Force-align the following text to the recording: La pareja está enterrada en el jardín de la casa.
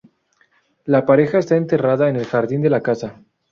La 0.85 1.05
pareja 1.05 1.37
está 1.37 1.57
enterrada 1.57 2.09
en 2.09 2.15
el 2.15 2.25
jardín 2.25 2.63
de 2.63 2.71
la 2.71 2.81
casa. 2.81 3.21